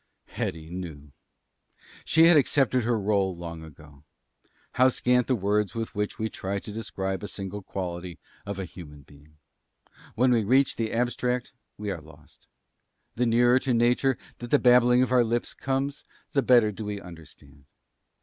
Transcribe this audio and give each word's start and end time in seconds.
Hetty 0.29 0.71
knew. 0.71 1.11
She 2.05 2.23
had 2.23 2.35
accepted 2.35 2.83
her 2.85 2.97
rôle 2.97 3.37
long 3.37 3.63
ago. 3.63 4.03
How 4.71 4.89
scant 4.89 5.27
the 5.27 5.35
words 5.35 5.75
with 5.75 5.93
which 5.93 6.17
we 6.17 6.27
try 6.27 6.57
to 6.57 6.71
describe 6.71 7.21
a 7.21 7.27
single 7.27 7.61
quality 7.61 8.17
of 8.43 8.57
a 8.57 8.65
human 8.65 9.03
being! 9.03 9.37
When 10.15 10.31
we 10.31 10.43
reach 10.43 10.75
the 10.75 10.91
abstract 10.91 11.53
we 11.77 11.91
are 11.91 12.01
lost. 12.01 12.47
The 13.13 13.27
nearer 13.27 13.59
to 13.59 13.75
Nature 13.75 14.17
that 14.39 14.49
the 14.49 14.57
babbling 14.57 15.03
of 15.03 15.11
our 15.11 15.23
lips 15.23 15.53
comes, 15.53 16.03
the 16.31 16.41
better 16.41 16.71
do 16.71 16.83
we 16.85 16.99
understand. 16.99 17.65